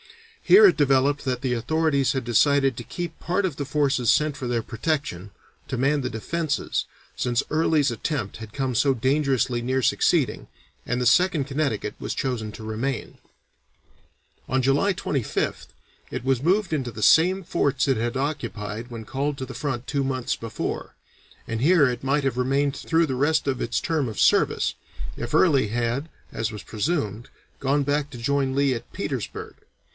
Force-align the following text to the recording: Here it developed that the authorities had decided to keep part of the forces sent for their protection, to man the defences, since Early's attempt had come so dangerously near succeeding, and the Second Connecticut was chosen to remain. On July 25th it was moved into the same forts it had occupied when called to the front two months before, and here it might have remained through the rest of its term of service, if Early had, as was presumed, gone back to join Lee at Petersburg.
Here 0.43 0.65
it 0.65 0.75
developed 0.77 1.23
that 1.23 1.41
the 1.41 1.53
authorities 1.53 2.11
had 2.11 2.25
decided 2.25 2.75
to 2.75 2.83
keep 2.83 3.17
part 3.19 3.45
of 3.45 3.55
the 3.55 3.63
forces 3.63 4.11
sent 4.11 4.35
for 4.35 4.47
their 4.47 4.63
protection, 4.63 5.29
to 5.69 5.77
man 5.77 6.01
the 6.01 6.09
defences, 6.09 6.85
since 7.15 7.43
Early's 7.51 7.89
attempt 7.91 8.37
had 8.37 8.51
come 8.51 8.75
so 8.75 8.93
dangerously 8.95 9.61
near 9.61 9.81
succeeding, 9.83 10.47
and 10.85 10.99
the 10.99 11.05
Second 11.05 11.45
Connecticut 11.45 11.93
was 11.99 12.15
chosen 12.15 12.51
to 12.53 12.63
remain. 12.65 13.19
On 14.49 14.61
July 14.63 14.91
25th 14.91 15.67
it 16.09 16.25
was 16.25 16.43
moved 16.43 16.73
into 16.73 16.91
the 16.91 17.03
same 17.03 17.43
forts 17.43 17.87
it 17.87 17.95
had 17.97 18.17
occupied 18.17 18.89
when 18.89 19.05
called 19.05 19.37
to 19.37 19.45
the 19.45 19.53
front 19.53 19.87
two 19.87 20.03
months 20.03 20.35
before, 20.35 20.95
and 21.47 21.61
here 21.61 21.87
it 21.87 22.03
might 22.03 22.25
have 22.25 22.37
remained 22.37 22.75
through 22.75 23.05
the 23.05 23.15
rest 23.15 23.47
of 23.47 23.61
its 23.61 23.79
term 23.79 24.09
of 24.09 24.19
service, 24.19 24.73
if 25.15 25.33
Early 25.33 25.67
had, 25.67 26.09
as 26.33 26.51
was 26.51 26.63
presumed, 26.63 27.29
gone 27.59 27.83
back 27.83 28.09
to 28.09 28.17
join 28.17 28.53
Lee 28.55 28.73
at 28.73 28.91
Petersburg. 28.91 29.53